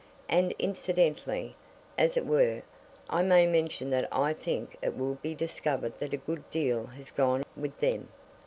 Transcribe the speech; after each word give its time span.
"And 0.27 0.55
incidentally, 0.57 1.55
as 1.95 2.17
it 2.17 2.25
were 2.25 2.63
I 3.07 3.21
may 3.21 3.45
mention 3.45 3.91
that 3.91 4.07
I 4.11 4.33
think 4.33 4.75
it 4.81 4.97
will 4.97 5.19
be 5.21 5.35
discovered 5.35 5.99
that 5.99 6.11
a 6.11 6.17
good 6.17 6.49
deal 6.49 6.87
has 6.87 7.11
gone 7.11 7.43
with 7.55 7.79
them!" 7.81 8.07